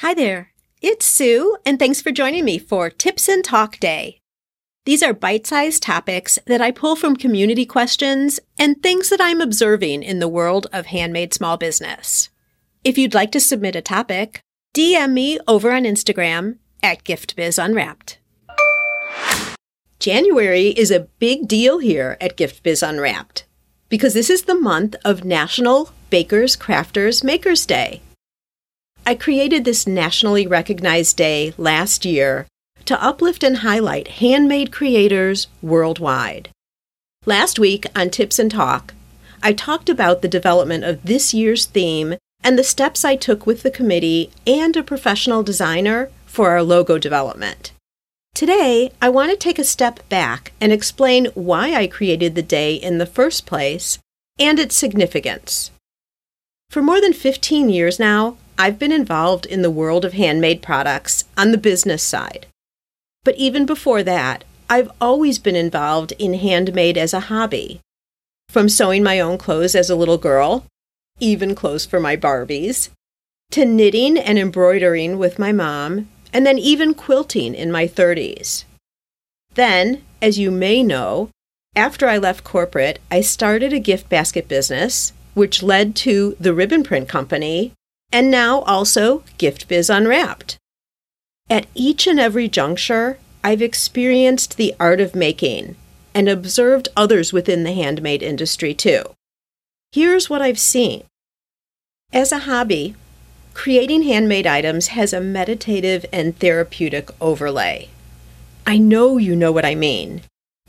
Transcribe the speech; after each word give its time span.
Hi 0.00 0.14
there. 0.14 0.54
It's 0.80 1.04
Sue, 1.04 1.58
and 1.66 1.78
thanks 1.78 2.00
for 2.00 2.10
joining 2.10 2.46
me 2.46 2.58
for 2.58 2.88
Tips 2.88 3.28
and 3.28 3.44
Talk 3.44 3.78
Day. 3.78 4.16
These 4.86 5.02
are 5.02 5.12
bite 5.12 5.46
sized 5.46 5.82
topics 5.82 6.38
that 6.46 6.62
I 6.62 6.70
pull 6.70 6.96
from 6.96 7.16
community 7.16 7.66
questions 7.66 8.40
and 8.58 8.82
things 8.82 9.10
that 9.10 9.20
I'm 9.20 9.42
observing 9.42 10.02
in 10.02 10.18
the 10.18 10.26
world 10.26 10.68
of 10.72 10.86
handmade 10.86 11.34
small 11.34 11.58
business. 11.58 12.30
If 12.82 12.96
you'd 12.96 13.12
like 13.12 13.30
to 13.32 13.40
submit 13.40 13.76
a 13.76 13.82
topic, 13.82 14.40
DM 14.74 15.12
me 15.12 15.38
over 15.46 15.70
on 15.70 15.82
Instagram 15.82 16.56
at 16.82 17.04
GiftBizUnwrapped. 17.04 18.16
January 19.98 20.68
is 20.68 20.90
a 20.90 21.08
big 21.18 21.46
deal 21.46 21.78
here 21.78 22.16
at 22.22 22.38
GiftBiz 22.38 22.88
Unwrapped 22.88 23.44
because 23.90 24.14
this 24.14 24.30
is 24.30 24.44
the 24.44 24.54
month 24.54 24.96
of 25.04 25.26
National 25.26 25.90
Bakers, 26.08 26.56
Crafters, 26.56 27.22
Makers 27.22 27.66
Day. 27.66 28.00
I 29.06 29.14
created 29.14 29.64
this 29.64 29.86
nationally 29.86 30.46
recognized 30.46 31.16
day 31.16 31.54
last 31.56 32.04
year 32.04 32.46
to 32.84 33.02
uplift 33.02 33.42
and 33.42 33.58
highlight 33.58 34.08
handmade 34.08 34.72
creators 34.72 35.48
worldwide. 35.62 36.50
Last 37.26 37.58
week 37.58 37.86
on 37.94 38.10
Tips 38.10 38.38
and 38.38 38.50
Talk, 38.50 38.94
I 39.42 39.52
talked 39.52 39.88
about 39.88 40.22
the 40.22 40.28
development 40.28 40.84
of 40.84 41.02
this 41.02 41.32
year's 41.32 41.66
theme 41.66 42.16
and 42.42 42.58
the 42.58 42.64
steps 42.64 43.04
I 43.04 43.16
took 43.16 43.46
with 43.46 43.62
the 43.62 43.70
committee 43.70 44.30
and 44.46 44.76
a 44.76 44.82
professional 44.82 45.42
designer 45.42 46.10
for 46.26 46.50
our 46.50 46.62
logo 46.62 46.98
development. 46.98 47.72
Today, 48.34 48.92
I 49.02 49.08
want 49.08 49.30
to 49.30 49.36
take 49.36 49.58
a 49.58 49.64
step 49.64 50.08
back 50.08 50.52
and 50.60 50.72
explain 50.72 51.26
why 51.34 51.74
I 51.74 51.86
created 51.86 52.34
the 52.34 52.42
day 52.42 52.74
in 52.74 52.98
the 52.98 53.06
first 53.06 53.44
place 53.44 53.98
and 54.38 54.58
its 54.58 54.74
significance. 54.74 55.70
For 56.70 56.80
more 56.80 57.00
than 57.00 57.12
15 57.12 57.68
years 57.68 57.98
now, 57.98 58.36
I've 58.60 58.78
been 58.78 58.92
involved 58.92 59.46
in 59.46 59.62
the 59.62 59.70
world 59.70 60.04
of 60.04 60.12
handmade 60.12 60.60
products 60.60 61.24
on 61.34 61.50
the 61.50 61.56
business 61.56 62.02
side. 62.02 62.46
But 63.24 63.36
even 63.36 63.64
before 63.64 64.02
that, 64.02 64.44
I've 64.68 64.90
always 65.00 65.38
been 65.38 65.56
involved 65.56 66.12
in 66.18 66.34
handmade 66.34 66.98
as 66.98 67.14
a 67.14 67.20
hobby. 67.20 67.80
From 68.50 68.68
sewing 68.68 69.02
my 69.02 69.18
own 69.18 69.38
clothes 69.38 69.74
as 69.74 69.88
a 69.88 69.96
little 69.96 70.18
girl, 70.18 70.66
even 71.20 71.54
clothes 71.54 71.86
for 71.86 72.00
my 72.00 72.16
Barbies, 72.18 72.90
to 73.52 73.64
knitting 73.64 74.18
and 74.18 74.38
embroidering 74.38 75.16
with 75.16 75.38
my 75.38 75.52
mom 75.52 76.10
and 76.30 76.44
then 76.44 76.58
even 76.58 76.92
quilting 76.92 77.54
in 77.54 77.72
my 77.72 77.88
30s. 77.88 78.64
Then, 79.54 80.02
as 80.20 80.38
you 80.38 80.50
may 80.50 80.82
know, 80.82 81.30
after 81.74 82.06
I 82.06 82.18
left 82.18 82.44
corporate, 82.44 82.98
I 83.10 83.22
started 83.22 83.72
a 83.72 83.78
gift 83.78 84.10
basket 84.10 84.48
business, 84.48 85.14
which 85.32 85.62
led 85.62 85.96
to 85.96 86.36
the 86.38 86.52
Ribbon 86.52 86.82
Print 86.82 87.08
Company, 87.08 87.72
and 88.12 88.30
now 88.30 88.60
also 88.62 89.22
Gift 89.38 89.68
Biz 89.68 89.90
Unwrapped. 89.90 90.58
At 91.48 91.66
each 91.74 92.06
and 92.06 92.20
every 92.20 92.48
juncture, 92.48 93.18
I've 93.42 93.62
experienced 93.62 94.56
the 94.56 94.74
art 94.78 95.00
of 95.00 95.14
making 95.14 95.76
and 96.14 96.28
observed 96.28 96.88
others 96.96 97.32
within 97.32 97.64
the 97.64 97.72
handmade 97.72 98.22
industry 98.22 98.74
too. 98.74 99.02
Here's 99.92 100.30
what 100.30 100.42
I've 100.42 100.58
seen. 100.58 101.04
As 102.12 102.32
a 102.32 102.40
hobby, 102.40 102.94
Creating 103.52 104.02
handmade 104.02 104.46
items 104.46 104.88
has 104.88 105.12
a 105.12 105.20
meditative 105.20 106.06
and 106.12 106.38
therapeutic 106.38 107.10
overlay. 107.20 107.88
I 108.66 108.78
know 108.78 109.18
you 109.18 109.36
know 109.36 109.52
what 109.52 109.64
I 109.64 109.74
mean. 109.74 110.22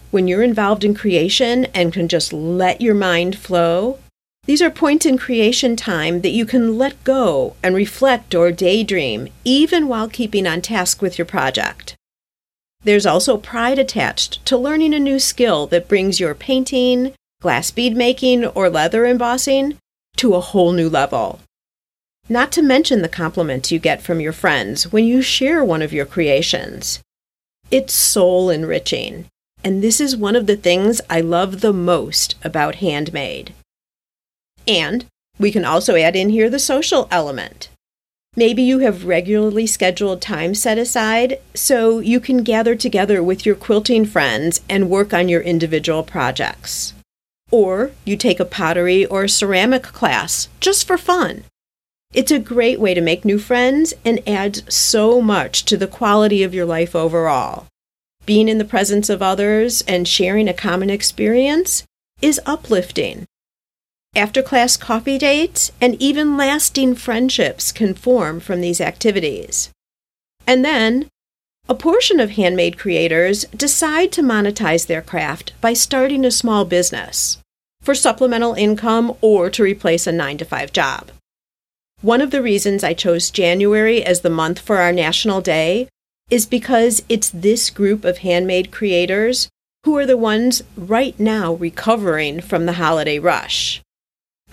When 0.10 0.28
you're 0.28 0.44
involved 0.44 0.84
in 0.84 0.94
creation 0.94 1.66
and 1.74 1.94
can 1.94 2.08
just 2.08 2.34
let 2.34 2.82
your 2.82 2.96
mind 2.96 3.38
flow, 3.38 4.00
these 4.52 4.62
are 4.62 4.70
points 4.70 5.06
in 5.06 5.18
creation 5.18 5.78
time 5.78 6.20
that 6.24 6.34
you 6.34 6.46
can 6.46 6.78
let 6.78 7.02
go 7.06 7.56
and 7.64 7.74
reflect 7.74 8.36
or 8.36 8.52
daydream, 8.52 9.30
even 9.46 9.88
while 9.88 10.10
keeping 10.10 10.46
on 10.46 10.60
task 10.60 11.02
with 11.02 11.18
your 11.18 11.26
project. 11.26 11.96
There's 12.84 13.06
also 13.06 13.38
pride 13.38 13.80
attached 13.80 14.46
to 14.48 14.58
learning 14.58 14.94
a 14.94 15.00
new 15.00 15.20
skill 15.20 15.68
that 15.68 15.88
brings 15.88 16.20
your 16.20 16.36
painting, 16.36 17.14
glass 17.42 17.72
bead 17.72 17.96
making, 17.96 18.44
or 18.48 18.70
leather 18.70 19.06
embossing 19.06 19.78
to 20.18 20.34
a 20.34 20.42
whole 20.42 20.74
new 20.74 20.90
level. 20.90 21.40
Not 22.28 22.52
to 22.52 22.62
mention 22.62 23.04
the 23.04 23.08
compliments 23.08 23.72
you 23.72 23.80
get 23.80 24.02
from 24.02 24.20
your 24.20 24.34
friends 24.34 24.92
when 24.92 25.06
you 25.06 25.22
share 25.22 25.64
one 25.64 25.82
of 25.82 25.94
your 25.94 26.06
creations. 26.06 27.00
It's 27.72 27.94
soul 27.94 28.50
enriching, 28.50 29.28
and 29.64 29.82
this 29.82 30.02
is 30.02 30.18
one 30.18 30.36
of 30.36 30.46
the 30.46 30.58
things 30.58 31.00
I 31.10 31.22
love 31.22 31.62
the 31.62 31.72
most 31.72 32.36
about 32.44 32.76
handmade. 32.76 33.54
And 34.68 35.06
we 35.40 35.52
can 35.52 35.66
also 35.66 35.96
add 35.96 36.16
in 36.16 36.30
here 36.30 36.50
the 36.50 36.60
social 36.60 37.08
element. 37.12 37.70
Maybe 38.36 38.64
you 38.64 38.80
have 38.80 39.06
regularly 39.06 39.68
scheduled 39.68 40.22
time 40.22 40.56
set 40.56 40.78
aside 40.78 41.40
so 41.54 42.00
you 42.00 42.22
can 42.22 42.44
gather 42.44 42.76
together 42.76 43.22
with 43.22 43.46
your 43.46 43.56
quilting 43.56 44.06
friends 44.06 44.62
and 44.70 44.90
work 44.90 45.14
on 45.14 45.28
your 45.28 45.42
individual 45.42 46.02
projects. 46.04 46.94
Or 47.50 47.92
you 48.06 48.16
take 48.16 48.40
a 48.40 48.46
pottery 48.46 49.06
or 49.06 49.28
ceramic 49.28 49.84
class 49.84 50.48
just 50.62 50.88
for 50.88 50.98
fun. 50.98 51.44
It's 52.14 52.32
a 52.32 52.40
great 52.40 52.80
way 52.80 52.94
to 52.94 53.02
make 53.02 53.26
new 53.26 53.40
friends 53.40 53.94
and 54.06 54.26
adds 54.28 54.64
so 54.74 55.22
much 55.22 55.66
to 55.66 55.76
the 55.76 55.88
quality 55.88 56.44
of 56.44 56.54
your 56.54 56.66
life 56.66 56.96
overall. 56.96 57.68
Being 58.26 58.48
in 58.48 58.60
the 58.60 58.66
presence 58.66 59.10
of 59.10 59.22
others 59.22 59.82
and 59.88 60.08
sharing 60.08 60.48
a 60.48 60.54
common 60.54 60.90
experience 60.90 61.84
is 62.22 62.40
uplifting. 62.46 63.26
After 64.14 64.44
class 64.44 64.76
coffee 64.76 65.18
dates 65.18 65.72
and 65.80 65.96
even 66.02 66.36
lasting 66.36 66.96
friendships 66.96 67.72
can 67.72 67.94
form 67.94 68.42
from 68.42 68.60
these 68.60 68.82
activities. 68.82 69.70
And 70.46 70.66
then, 70.66 71.08
a 71.70 71.76
portion 71.76 72.20
of 72.20 72.32
handmade 72.32 72.78
creators 72.78 73.46
decide 73.56 74.12
to 74.12 74.22
monetize 74.22 74.88
their 74.88 75.02
craft 75.02 75.54
by 75.62 75.72
starting 75.72 76.26
a 76.26 76.32
small 76.32 76.66
business 76.66 77.38
for 77.82 77.96
supplemental 77.96 78.54
income 78.54 79.16
or 79.22 79.50
to 79.50 79.64
replace 79.64 80.06
a 80.06 80.12
9 80.12 80.40
to 80.40 80.46
5 80.46 80.74
job. 80.74 81.12
One 82.02 82.20
of 82.20 82.32
the 82.32 82.42
reasons 82.42 82.84
I 82.84 82.94
chose 82.94 83.32
January 83.32 84.04
as 84.04 84.22
the 84.22 84.30
month 84.30 84.60
for 84.60 84.80
our 84.80 84.92
National 84.92 85.40
Day 85.40 85.88
is 86.30 86.46
because 86.46 87.02
it's 87.08 87.30
this 87.30 87.70
group 87.70 88.04
of 88.04 88.18
handmade 88.18 88.72
creators 88.72 89.48
who 89.86 89.96
are 89.96 90.06
the 90.06 90.18
ones 90.18 90.64
right 90.76 91.18
now 91.18 91.54
recovering 91.54 92.42
from 92.42 92.66
the 92.66 92.74
holiday 92.74 93.18
rush. 93.18 93.82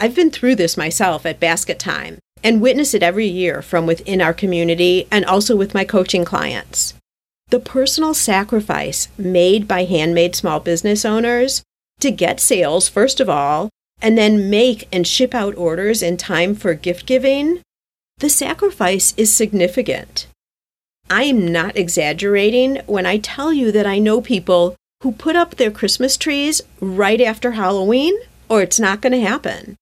I've 0.01 0.15
been 0.15 0.31
through 0.31 0.55
this 0.55 0.77
myself 0.77 1.27
at 1.27 1.41
Basket 1.41 1.79
Time 1.79 2.19
and 2.45 2.61
witness 2.61 2.95
it 2.95 3.03
every 3.03 3.27
year 3.27 3.63
from 3.63 3.85
within 3.85 4.21
our 4.21 4.33
community 4.33 5.09
and 5.11 5.25
also 5.25 5.57
with 5.57 5.75
my 5.75 5.85
coaching 5.85 6.25
clients. 6.25 6.95
The 7.49 7.59
personal 7.59 8.15
sacrifice 8.15 9.09
made 9.19 9.67
by 9.67 9.85
handmade 9.85 10.37
small 10.37 10.61
business 10.61 11.05
owners 11.05 11.63
to 12.01 12.13
get 12.13 12.39
sales, 12.39 12.89
first 12.89 13.19
of 13.19 13.29
all, 13.29 13.71
and 14.01 14.17
then 14.17 14.49
make 14.49 14.87
and 14.93 15.05
ship 15.05 15.35
out 15.35 15.57
orders 15.57 16.01
in 16.03 16.17
time 16.17 16.55
for 16.55 16.75
gift 16.75 17.07
giving, 17.07 17.61
the 18.19 18.31
sacrifice 18.31 19.15
is 19.17 19.33
significant. 19.33 20.29
I 21.11 21.25
am 21.25 21.49
not 21.49 21.77
exaggerating 21.77 22.83
when 22.87 23.07
I 23.07 23.19
tell 23.19 23.53
you 23.53 23.73
that 23.73 23.87
I 23.87 23.99
know 23.99 24.21
people 24.21 24.77
who 25.03 25.11
put 25.11 25.35
up 25.35 25.57
their 25.57 25.71
Christmas 25.71 26.17
trees 26.17 26.61
right 26.81 27.21
after 27.21 27.53
Halloween, 27.53 28.15
or 28.49 28.63
it's 28.63 28.79
not 28.79 29.01
going 29.01 29.13
to 29.13 29.21
happen. 29.21 29.77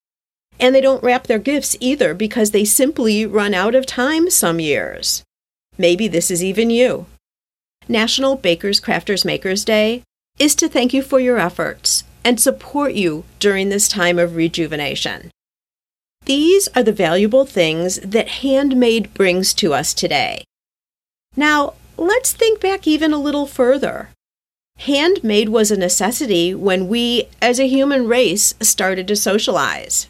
And 0.58 0.74
they 0.74 0.80
don't 0.80 1.02
wrap 1.02 1.26
their 1.26 1.38
gifts 1.38 1.76
either 1.80 2.14
because 2.14 2.50
they 2.50 2.64
simply 2.64 3.26
run 3.26 3.54
out 3.54 3.74
of 3.74 3.86
time 3.86 4.30
some 4.30 4.58
years. 4.60 5.22
Maybe 5.78 6.08
this 6.08 6.30
is 6.30 6.42
even 6.42 6.70
you. 6.70 7.06
National 7.88 8.36
Bakers, 8.36 8.80
Crafters, 8.80 9.24
Makers 9.24 9.64
Day 9.64 10.02
is 10.38 10.54
to 10.56 10.68
thank 10.68 10.92
you 10.92 11.02
for 11.02 11.20
your 11.20 11.38
efforts 11.38 12.04
and 12.24 12.40
support 12.40 12.94
you 12.94 13.24
during 13.38 13.68
this 13.68 13.88
time 13.88 14.18
of 14.18 14.34
rejuvenation. 14.34 15.30
These 16.24 16.66
are 16.74 16.82
the 16.82 16.92
valuable 16.92 17.44
things 17.44 18.00
that 18.00 18.28
handmade 18.28 19.14
brings 19.14 19.54
to 19.54 19.72
us 19.72 19.94
today. 19.94 20.42
Now, 21.36 21.74
let's 21.96 22.32
think 22.32 22.60
back 22.60 22.86
even 22.86 23.12
a 23.12 23.18
little 23.18 23.46
further. 23.46 24.08
Handmade 24.78 25.48
was 25.48 25.70
a 25.70 25.76
necessity 25.76 26.54
when 26.54 26.88
we, 26.88 27.28
as 27.40 27.60
a 27.60 27.68
human 27.68 28.08
race, 28.08 28.54
started 28.60 29.06
to 29.08 29.16
socialize. 29.16 30.08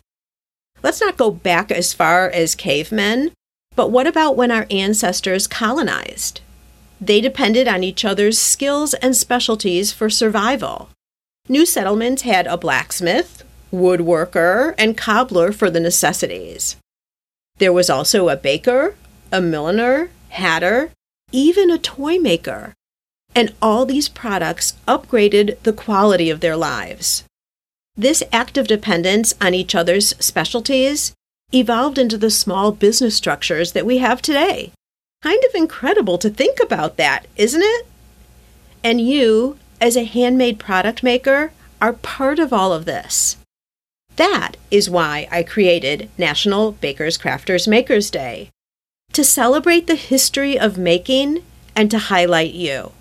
Let's 0.87 1.01
not 1.01 1.17
go 1.17 1.33
back 1.33 1.73
as 1.73 1.93
far 1.93 2.31
as 2.31 2.55
cavemen, 2.55 3.33
but 3.75 3.91
what 3.91 4.07
about 4.07 4.37
when 4.37 4.53
our 4.53 4.69
ancestors 4.71 5.49
colonized? 5.49 6.43
They 7.01 7.21
depended 7.21 7.67
on 7.67 7.83
each 7.83 8.05
other's 8.05 8.39
skills 8.39 8.95
and 8.95 9.17
specialties 9.17 9.93
for 9.93 10.09
survival. 10.09 10.91
New 11.49 11.67
settlements 11.67 12.23
had 12.23 12.47
a 12.47 12.57
blacksmith, 12.57 13.43
woodworker, 13.73 14.77
and 14.79 14.97
cobbler 14.97 15.51
for 15.51 15.71
the 15.71 15.81
necessities. 15.81 16.77
There 17.59 17.73
was 17.73 17.91
also 17.91 18.29
a 18.29 18.37
baker, 18.37 18.95
a 19.33 19.41
milliner, 19.41 20.11
hatter, 20.29 20.93
even 21.33 21.69
a 21.69 21.79
toy 21.79 22.19
maker. 22.19 22.75
And 23.35 23.53
all 23.61 23.87
these 23.87 24.09
products 24.09 24.75
upgraded 24.87 25.61
the 25.65 25.73
quality 25.73 26.31
of 26.31 26.39
their 26.39 26.57
lives. 26.57 27.25
This 27.97 28.23
active 28.33 28.67
dependence 28.67 29.35
on 29.41 29.55
each 29.55 29.75
other's 29.75 30.15
specialties 30.19 31.15
evolved 31.53 31.99
into 31.99 32.19
the 32.19 32.31
small 32.31 32.73
business 32.73 33.17
structures 33.17 33.73
that 33.73 33.87
we 33.87 33.99
have 33.99 34.21
today, 34.21 34.73
Kind 35.23 35.43
of 35.45 35.55
incredible 35.55 36.19
to 36.19 36.31
think 36.31 36.61
about 36.61 36.97
that, 36.99 37.27
isn't 37.37 37.63
it? 37.63 37.87
And 38.85 39.01
you, 39.01 39.59
as 39.81 39.97
a 39.97 40.05
handmade 40.05 40.59
product 40.59 41.03
maker, 41.03 41.53
are 41.81 41.95
part 41.95 42.39
of 42.39 42.53
all 42.53 42.73
of 42.73 42.85
this. 42.85 43.37
That 44.17 44.57
is 44.71 44.89
why 44.89 45.27
I 45.31 45.43
created 45.43 46.11
National 46.17 46.73
Bakers 46.73 47.19
Crafters 47.19 47.67
Makers 47.67 48.11
Day 48.11 48.51
to 49.13 49.25
celebrate 49.25 49.87
the 49.87 49.95
history 49.95 50.59
of 50.59 50.79
making 50.79 51.43
and 51.75 51.91
to 51.91 51.99
highlight 51.99 52.55
you. 52.55 52.93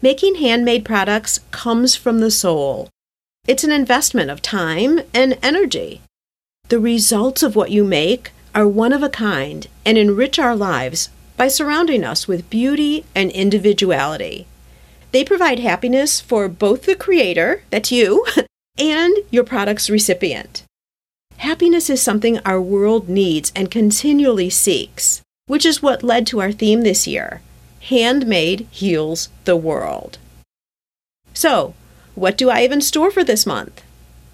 Making 0.00 0.36
handmade 0.36 0.84
products 0.84 1.40
comes 1.52 1.94
from 1.94 2.20
the 2.20 2.30
soul. 2.30 2.90
It's 3.44 3.64
an 3.64 3.72
investment 3.72 4.30
of 4.30 4.40
time 4.40 5.00
and 5.12 5.36
energy. 5.42 6.00
The 6.68 6.78
results 6.78 7.42
of 7.42 7.56
what 7.56 7.72
you 7.72 7.82
make 7.82 8.30
are 8.54 8.68
one 8.68 8.92
of 8.92 9.02
a 9.02 9.08
kind 9.08 9.66
and 9.84 9.98
enrich 9.98 10.38
our 10.38 10.54
lives 10.54 11.08
by 11.36 11.48
surrounding 11.48 12.04
us 12.04 12.28
with 12.28 12.48
beauty 12.48 13.04
and 13.16 13.32
individuality. 13.32 14.46
They 15.10 15.24
provide 15.24 15.58
happiness 15.58 16.20
for 16.20 16.46
both 16.48 16.84
the 16.84 16.94
creator, 16.94 17.64
that's 17.70 17.90
you, 17.90 18.24
and 18.78 19.12
your 19.32 19.42
product's 19.42 19.90
recipient. 19.90 20.62
Happiness 21.38 21.90
is 21.90 22.00
something 22.00 22.38
our 22.40 22.60
world 22.60 23.08
needs 23.08 23.50
and 23.56 23.72
continually 23.72 24.50
seeks, 24.50 25.20
which 25.46 25.66
is 25.66 25.82
what 25.82 26.04
led 26.04 26.28
to 26.28 26.40
our 26.40 26.52
theme 26.52 26.82
this 26.82 27.08
year 27.08 27.40
Handmade 27.80 28.68
Heals 28.70 29.30
the 29.46 29.56
World. 29.56 30.18
So, 31.34 31.74
what 32.14 32.36
do 32.36 32.50
I 32.50 32.60
have 32.60 32.72
in 32.72 32.80
store 32.80 33.10
for 33.10 33.24
this 33.24 33.46
month? 33.46 33.82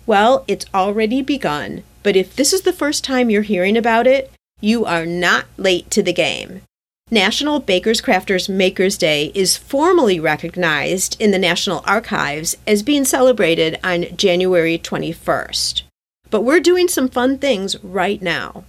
Well, 0.06 0.44
it's 0.48 0.66
already 0.74 1.22
begun, 1.22 1.84
but 2.02 2.16
if 2.16 2.34
this 2.34 2.52
is 2.52 2.62
the 2.62 2.72
first 2.72 3.04
time 3.04 3.30
you're 3.30 3.42
hearing 3.42 3.76
about 3.76 4.06
it, 4.06 4.32
you 4.60 4.84
are 4.84 5.06
not 5.06 5.46
late 5.56 5.90
to 5.92 6.02
the 6.02 6.12
game. 6.12 6.62
National 7.10 7.60
Bakers 7.60 8.02
Crafters 8.02 8.48
Makers 8.48 8.98
Day 8.98 9.32
is 9.34 9.56
formally 9.56 10.20
recognized 10.20 11.18
in 11.20 11.30
the 11.30 11.38
National 11.38 11.82
Archives 11.86 12.56
as 12.66 12.82
being 12.82 13.04
celebrated 13.04 13.78
on 13.82 14.16
January 14.16 14.78
21st. 14.78 15.82
But 16.30 16.42
we're 16.42 16.60
doing 16.60 16.88
some 16.88 17.08
fun 17.08 17.38
things 17.38 17.82
right 17.82 18.20
now. 18.20 18.64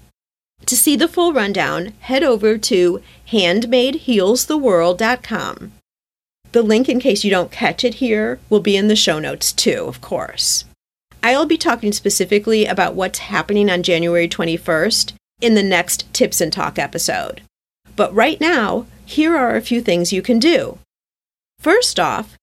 To 0.66 0.78
see 0.78 0.96
the 0.96 1.08
full 1.08 1.34
rundown, 1.34 1.94
head 2.00 2.24
over 2.24 2.58
to 2.58 3.02
handmadehealstheworld.com. 3.32 5.72
The 6.52 6.64
link, 6.64 6.90
in 6.90 7.00
case 7.00 7.24
you 7.24 7.30
don't 7.30 7.52
catch 7.52 7.84
it 7.84 7.96
here, 7.96 8.40
will 8.50 8.60
be 8.60 8.76
in 8.76 8.88
the 8.88 8.96
show 8.96 9.20
notes 9.20 9.52
too, 9.52 9.86
of 9.88 10.02
course. 10.02 10.66
I'll 11.22 11.46
be 11.46 11.58
talking 11.58 11.92
specifically 11.92 12.66
about 12.66 12.96
what's 12.96 13.20
happening 13.20 13.70
on 13.70 13.84
January 13.84 14.28
21st 14.28 15.14
in 15.42 15.54
the 15.54 15.64
next 15.64 16.12
Tips 16.14 16.42
and 16.42 16.52
Talk 16.52 16.80
episode. 16.80 17.42
But 17.96 18.14
right 18.16 18.40
now, 18.40 18.88
here 19.06 19.36
are 19.36 19.56
a 19.56 19.62
few 19.62 19.82
things 19.82 20.14
you 20.14 20.22
can 20.22 20.40
do. 20.40 20.80
First 21.60 22.00
off, 22.00 22.38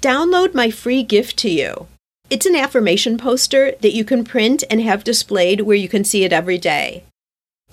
download 0.00 0.54
my 0.54 0.70
free 0.70 1.02
gift 1.02 1.36
to 1.38 1.50
you. 1.50 1.88
It's 2.30 2.46
an 2.46 2.56
affirmation 2.56 3.18
poster 3.18 3.72
that 3.80 3.94
you 3.94 4.04
can 4.04 4.24
print 4.24 4.64
and 4.70 4.80
have 4.80 5.04
displayed 5.04 5.62
where 5.62 5.76
you 5.76 5.88
can 5.88 6.04
see 6.04 6.24
it 6.24 6.32
every 6.32 6.58
day. 6.58 7.04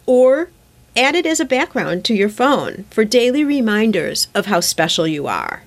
Or 0.05 0.49
add 0.97 1.15
it 1.15 1.25
as 1.25 1.39
a 1.39 1.45
background 1.45 2.03
to 2.05 2.15
your 2.15 2.29
phone 2.29 2.85
for 2.89 3.05
daily 3.05 3.43
reminders 3.43 4.27
of 4.35 4.47
how 4.47 4.59
special 4.59 5.07
you 5.07 5.27
are. 5.27 5.63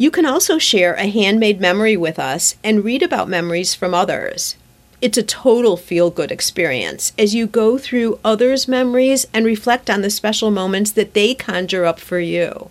You 0.00 0.10
can 0.10 0.24
also 0.24 0.56
share 0.56 0.94
a 0.94 1.08
handmade 1.08 1.60
memory 1.60 1.94
with 1.94 2.18
us 2.18 2.56
and 2.64 2.82
read 2.82 3.02
about 3.02 3.28
memories 3.28 3.74
from 3.74 3.92
others. 3.92 4.56
It's 5.02 5.18
a 5.18 5.22
total 5.22 5.76
feel 5.76 6.08
good 6.08 6.32
experience 6.32 7.12
as 7.18 7.34
you 7.34 7.46
go 7.46 7.76
through 7.76 8.18
others' 8.24 8.66
memories 8.66 9.26
and 9.34 9.44
reflect 9.44 9.90
on 9.90 10.00
the 10.00 10.08
special 10.08 10.50
moments 10.50 10.90
that 10.92 11.12
they 11.12 11.34
conjure 11.34 11.84
up 11.84 12.00
for 12.00 12.18
you. 12.18 12.70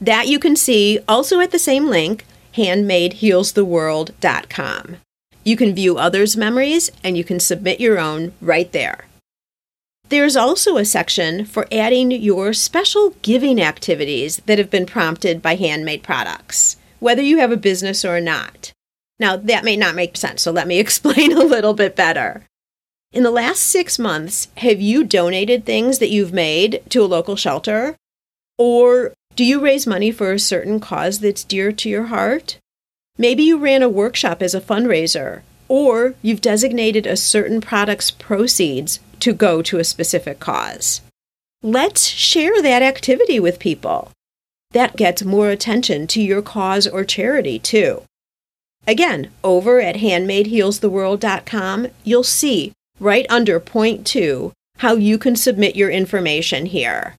That 0.00 0.28
you 0.28 0.38
can 0.38 0.56
see 0.56 0.98
also 1.06 1.40
at 1.40 1.50
the 1.50 1.58
same 1.58 1.88
link, 1.88 2.24
handmadehealstheworld.com. 2.56 4.96
You 5.44 5.56
can 5.58 5.74
view 5.74 5.98
others' 5.98 6.38
memories 6.38 6.90
and 7.04 7.18
you 7.18 7.24
can 7.24 7.38
submit 7.38 7.80
your 7.80 7.98
own 7.98 8.32
right 8.40 8.72
there. 8.72 9.04
There's 10.08 10.36
also 10.36 10.76
a 10.76 10.84
section 10.84 11.44
for 11.44 11.66
adding 11.72 12.10
your 12.10 12.52
special 12.52 13.14
giving 13.22 13.60
activities 13.60 14.38
that 14.46 14.58
have 14.58 14.70
been 14.70 14.86
prompted 14.86 15.40
by 15.40 15.54
handmade 15.54 16.02
products, 16.02 16.76
whether 17.00 17.22
you 17.22 17.38
have 17.38 17.50
a 17.50 17.56
business 17.56 18.04
or 18.04 18.20
not. 18.20 18.72
Now, 19.18 19.36
that 19.36 19.64
may 19.64 19.76
not 19.76 19.94
make 19.94 20.16
sense, 20.16 20.42
so 20.42 20.50
let 20.52 20.66
me 20.66 20.78
explain 20.80 21.32
a 21.32 21.44
little 21.44 21.74
bit 21.74 21.96
better. 21.96 22.44
In 23.12 23.22
the 23.22 23.30
last 23.30 23.60
six 23.60 23.98
months, 23.98 24.48
have 24.58 24.80
you 24.80 25.04
donated 25.04 25.64
things 25.64 25.98
that 25.98 26.10
you've 26.10 26.32
made 26.32 26.82
to 26.88 27.02
a 27.02 27.06
local 27.06 27.36
shelter? 27.36 27.96
Or 28.58 29.12
do 29.36 29.44
you 29.44 29.60
raise 29.60 29.86
money 29.86 30.10
for 30.10 30.32
a 30.32 30.38
certain 30.38 30.80
cause 30.80 31.20
that's 31.20 31.44
dear 31.44 31.72
to 31.72 31.88
your 31.88 32.04
heart? 32.04 32.58
Maybe 33.18 33.42
you 33.42 33.58
ran 33.58 33.82
a 33.82 33.88
workshop 33.88 34.42
as 34.42 34.54
a 34.54 34.60
fundraiser, 34.60 35.42
or 35.72 36.14
you've 36.20 36.42
designated 36.42 37.06
a 37.06 37.16
certain 37.16 37.58
product's 37.58 38.10
proceeds 38.10 39.00
to 39.18 39.32
go 39.32 39.62
to 39.62 39.78
a 39.78 39.84
specific 39.84 40.38
cause. 40.38 41.00
Let's 41.62 42.04
share 42.04 42.60
that 42.60 42.82
activity 42.82 43.40
with 43.40 43.58
people. 43.58 44.10
That 44.72 44.96
gets 44.98 45.24
more 45.24 45.48
attention 45.48 46.06
to 46.08 46.20
your 46.20 46.42
cause 46.42 46.86
or 46.86 47.04
charity, 47.04 47.58
too. 47.58 48.02
Again, 48.86 49.30
over 49.42 49.80
at 49.80 49.96
handmadehealstheworld.com, 49.96 51.86
you'll 52.04 52.22
see 52.22 52.72
right 53.00 53.24
under 53.30 53.58
point 53.58 54.06
two 54.06 54.52
how 54.78 54.96
you 54.96 55.16
can 55.16 55.36
submit 55.36 55.74
your 55.74 55.88
information 55.88 56.66
here. 56.66 57.16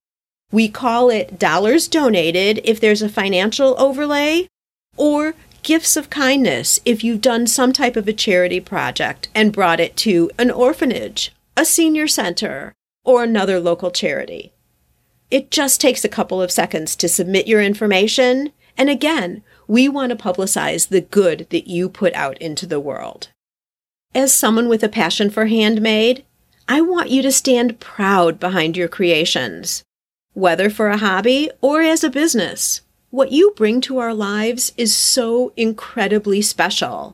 We 0.52 0.70
call 0.70 1.10
it 1.10 1.40
dollars 1.40 1.88
donated 1.88 2.62
if 2.64 2.80
there's 2.80 3.02
a 3.02 3.10
financial 3.10 3.74
overlay, 3.82 4.48
or 4.96 5.34
gifts 5.64 5.96
of 5.98 6.10
kindness 6.10 6.80
if 6.86 7.04
you've 7.04 7.22
done 7.22 7.48
some 7.48 7.74
type 7.74 7.96
of 7.96 8.08
a 8.08 8.14
charity 8.14 8.60
project 8.60 9.30
and 9.34 9.54
brought 9.54 9.80
it 9.80 9.96
to 9.98 10.30
an 10.38 10.52
orphanage, 10.52 11.34
a 11.58 11.66
senior 11.66 12.08
center, 12.08 12.74
or 13.04 13.24
another 13.24 13.60
local 13.60 13.90
charity. 13.90 14.52
It 15.32 15.50
just 15.50 15.82
takes 15.82 16.06
a 16.06 16.10
couple 16.10 16.42
of 16.42 16.52
seconds 16.52 16.96
to 16.98 17.10
submit 17.10 17.48
your 17.48 17.62
information, 17.62 18.52
and 18.78 18.90
again, 18.90 19.42
we 19.68 19.90
want 19.90 20.12
to 20.12 20.16
publicize 20.16 20.90
the 20.90 21.02
good 21.02 21.48
that 21.50 21.68
you 21.68 21.90
put 21.90 22.14
out 22.14 22.38
into 22.40 22.68
the 22.68 22.80
world. 22.80 23.30
As 24.14 24.34
someone 24.34 24.70
with 24.70 24.84
a 24.84 24.90
passion 24.90 25.30
for 25.30 25.48
handmade, 25.48 26.24
I 26.68 26.82
want 26.82 27.10
you 27.10 27.22
to 27.24 27.32
stand 27.32 27.80
proud 27.80 28.40
behind 28.40 28.78
your 28.78 28.88
creations. 28.88 29.84
Whether 30.34 30.70
for 30.70 30.90
a 30.90 30.98
hobby 30.98 31.50
or 31.62 31.82
as 31.82 32.04
a 32.04 32.10
business, 32.10 32.82
what 33.14 33.32
you 33.32 33.54
bring 33.56 33.80
to 33.80 34.00
our 34.00 34.12
lives 34.12 34.74
is 34.76 34.98
so 34.98 35.54
incredibly 35.56 36.42
special, 36.42 37.14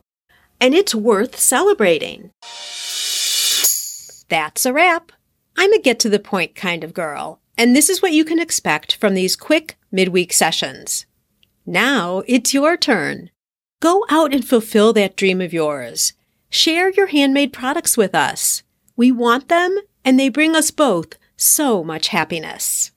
and 0.58 0.74
it's 0.74 0.94
worth 0.94 1.38
celebrating. 1.38 2.30
That's 4.30 4.64
a 4.64 4.72
wrap. 4.72 5.12
I'm 5.58 5.74
a 5.74 5.78
get 5.78 5.98
to 6.00 6.08
the 6.08 6.18
point 6.18 6.54
kind 6.54 6.84
of 6.84 6.94
girl, 6.94 7.38
and 7.58 7.76
this 7.76 7.90
is 7.90 8.00
what 8.00 8.14
you 8.14 8.24
can 8.24 8.40
expect 8.40 8.94
from 8.96 9.12
these 9.12 9.36
quick 9.36 9.76
midweek 9.92 10.32
sessions. 10.32 11.04
Now 11.66 12.22
it's 12.26 12.54
your 12.54 12.78
turn. 12.78 13.28
Go 13.80 14.06
out 14.08 14.32
and 14.32 14.42
fulfill 14.42 14.94
that 14.94 15.16
dream 15.16 15.42
of 15.42 15.52
yours. 15.52 16.14
Share 16.48 16.90
your 16.92 17.08
handmade 17.08 17.52
products 17.52 17.98
with 17.98 18.14
us. 18.14 18.62
We 18.96 19.12
want 19.12 19.48
them, 19.48 19.76
and 20.02 20.18
they 20.18 20.30
bring 20.30 20.56
us 20.56 20.70
both 20.70 21.18
so 21.36 21.84
much 21.84 22.08
happiness. 22.08 22.89